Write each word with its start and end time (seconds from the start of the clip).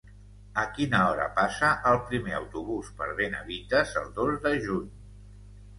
A 0.61 0.63
quina 0.77 1.01
hora 1.09 1.27
passa 1.35 1.69
el 1.91 1.99
primer 2.09 2.33
autobús 2.39 2.91
per 3.03 3.11
Benavites 3.21 3.95
el 4.05 4.13
dos 4.19 4.45
de 4.49 4.57
juny? 4.67 4.91